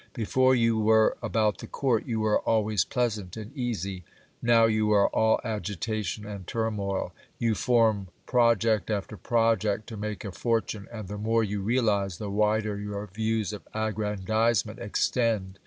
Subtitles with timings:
[0.15, 4.03] Before you were about the court, you were always pleasant and easy.
[4.41, 7.13] Now you are all agitation and turmoil.
[7.37, 12.17] You form project after project to make a for tune, and the more you realize,
[12.17, 15.59] the wider your views of aggrandizement extend.